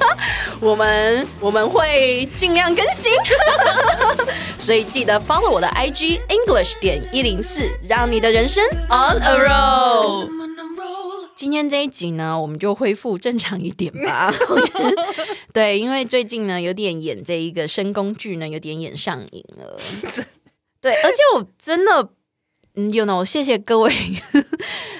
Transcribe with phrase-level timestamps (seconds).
[0.60, 3.12] 我们我们会尽量更新，
[4.58, 10.28] 所以记得 follow 我的 IG English 点一零四，让你的人生 on a roll。
[11.36, 14.32] 今天这一集呢，我们就恢复正常一点吧。
[15.52, 19.78] 对，因为最近呢，有点演这一个深宫剧呢，有点演上瘾了。
[20.80, 22.10] 对，而且我真的。
[22.74, 23.92] You know，谢谢各位，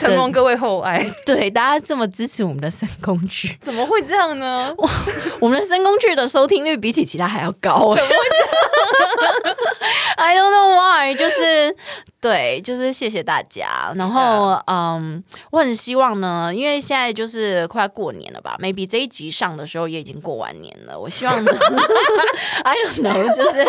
[0.00, 4.72] 承蒙各位厚爱， 对大家这么支持我们的深宫剧， 怎么会这样呢？
[4.78, 4.88] 我
[5.40, 8.38] 我们的深宫剧的收听率比起其他还要高，怎么会这
[9.46, 9.56] 样？
[10.16, 11.74] I don't know why，就是。
[12.20, 13.90] 对，就是谢谢大家。
[13.96, 21.00] 然后，嗯，我很希望呢，因为现在就是快过年了吧？Maybe 这一集上的时候也已经过完年了。
[21.00, 21.34] 我希望，
[22.62, 23.66] I don't know，就是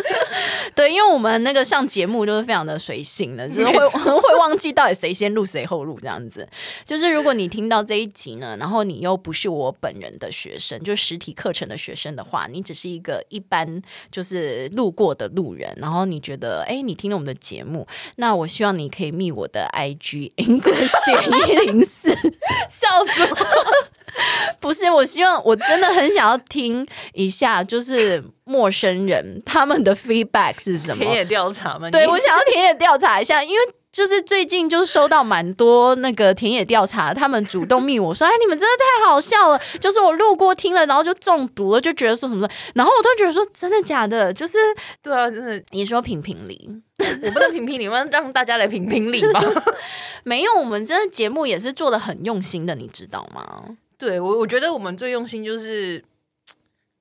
[0.76, 3.72] 对，因为我们那个上节目就是非常的随性的，就是会
[4.20, 6.46] 会忘记到底谁先录谁后录这样子。
[6.84, 13.80] 就是如果你听到这一集呢，然后你又不是我本人的学生，就实体课程的学生的话，你只是一个一般
[14.12, 17.77] 就是路过的路人，然后你觉得，哎，你听了我们的节目。
[18.16, 23.36] 那我希望你可以密我的 IG English 点一零四，笑死我！
[24.60, 31.04] 不是，我希望我真的很想要听一下，就是陌生人他们的 feedback 是什么？
[31.04, 31.90] 田野调查吗？
[31.90, 33.56] 对，我想要田野调查一下，因为。
[33.98, 44.32] 就是最近就收到蛮多那个田野调查，他们主动密我说：“哎，你们真的太好笑了！”就是我路过听了，然后就中毒了，就觉得说什么，然后我都觉得说真的假的？
[44.32, 44.56] 就是
[45.02, 45.60] 对啊，真的。
[45.72, 46.70] 你说评评理，
[47.24, 49.42] 我不能评评理，吗让大家来评评理吧。
[50.22, 53.64] 没有，我们真的节目也是做的很用心的，你知道吗？
[53.98, 55.98] 对我，我觉得我们最用心就是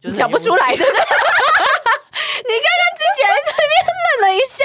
[0.00, 0.78] 就是讲不出来的。
[2.46, 4.62] 你刚刚之前还在这边愣了一下。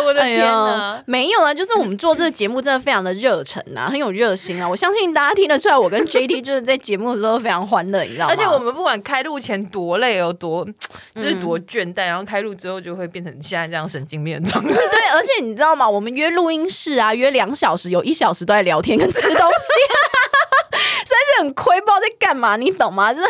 [0.02, 1.02] 哎呦我的天哪、哎！
[1.06, 4.68] 没有啊，就是我们做这个节目真的非常的热忱啊， 很有热心啊。
[4.68, 8.32] 我相信大家听得出来，我跟 JT 就是在节目的时候非常欢乐，你知道吗？
[8.32, 10.66] 而且我们不管开录前多累哦多
[11.14, 14.70] 就是多倦怠，嗯、然后开录之后就会变成现在这样神经病的状态。
[14.90, 15.88] 对，而且你知道吗？
[15.88, 19.72] 我们约录音室啊，约两小时，有一小时都在聊天跟吃东西。
[21.00, 23.12] 实在是很亏，不知道在干嘛，你懂吗？
[23.12, 23.28] 就是，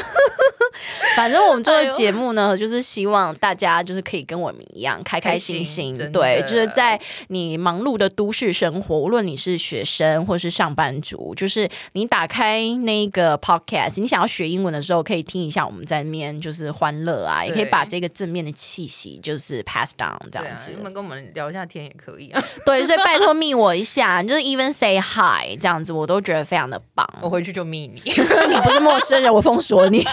[1.16, 20.70] 反正我们做的节目呢，就是希望大家就是可以跟我们一样开开心心，对，就是在你忙碌的都市生活，无论你是学生或是上班族，就是你打开那个 podcast，你想要学英文的时候，可以听一下我们在那边就是欢乐啊，也可以把这个正面的气息就是 pass down 这样子。
[20.76, 22.44] 你们跟我们聊一下天也可以啊。
[22.66, 27.08] 对，所以拜托密我一下，就是 even say hi 这样子，我都觉得非常的棒。
[27.22, 27.60] 我回去就。
[27.70, 30.04] 密你， 你不是陌生人，我封锁你。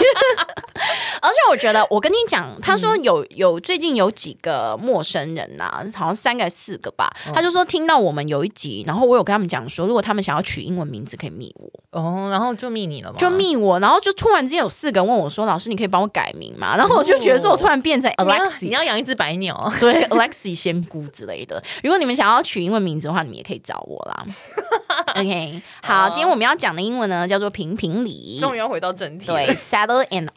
[1.22, 7.12] 而且我觉得，我跟你讲，他说有有最近有几个陌生人呐、啊，好像三个还是四个吧。
[7.34, 11.70] 他就说听到我们有一集，然后我有跟他们讲说，如果他们想要取英文名字，可以密我。
[11.92, 13.18] 哦，然后就密你了吗？
[13.18, 21.62] 就密我，然后就突然之间有四个人问我说：“老师，你可以帮我改名吗？”然后我就觉得说我突然变成 Alexie，你要养一只白鸟， 对，Alexie 仙姑之类的。
[21.84, 24.26] 如果你们想要取英文名字的话，你们也可以找我啦。
[25.16, 28.38] OK，好，今天我们要讲的英文呢，叫做评评理。
[28.40, 30.28] 终于要回到正题，对，settle an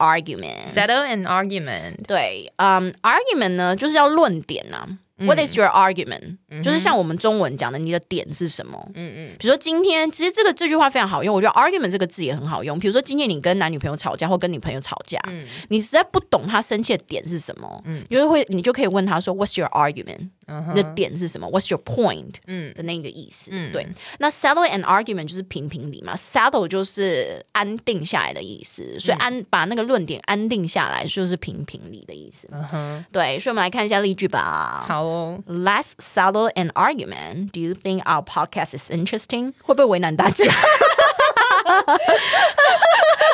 [0.86, 4.98] argument，settle an argument，对，嗯、um,，argument 呢就是要论点呐、啊。
[5.22, 8.88] What is your argument？、嗯、就是像我们中文讲的，你的点是什么？
[8.94, 9.36] 嗯嗯。
[9.38, 12.78] 比如说今天，其实这个这句话非常好用，我觉得 argument 这个字也很好用。
[12.78, 20.30] 比如说今天你跟男女朋友吵架，或跟女朋友吵架，嗯、你实在不懂他生气的点是什么，嗯，就是会你就可以问他说，What's your argument？
[20.74, 22.34] 你的点是什么？What's your point？
[22.46, 23.50] 嗯的那个意思。
[23.52, 23.86] 嗯，对。
[24.18, 32.48] 那 settle an argument 就是评评理嘛，settle 就是安定下来的意思，所以安把那个论点安定下来，就是评评理的意思。
[32.50, 33.38] 嗯哼，对。
[33.38, 34.84] 所以我们来看一下例句吧。
[34.88, 37.50] 好哦，Let's settle an argument.
[37.52, 39.52] Do you think our podcast is interesting？
[39.62, 40.44] 会不会为难大家？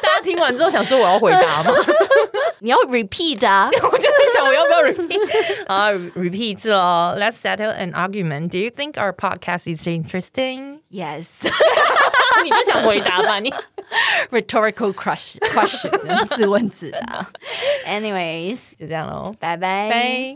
[0.02, 1.73] 大家听完之后想说我要回答吗？
[2.61, 3.69] 你要 repeat 啊！
[3.73, 4.52] 我就在想
[4.86, 5.92] repeat 啊？
[6.15, 7.15] repeat 哦。
[7.18, 8.50] Let's settle an argument.
[8.50, 10.80] Do you think our podcast is interesting?
[10.89, 11.48] Yes.
[12.44, 13.53] 你就想回答吧，你
[14.31, 17.27] rhetorical question question 自问自答。
[17.86, 20.36] Anyways，就这样喽，拜拜。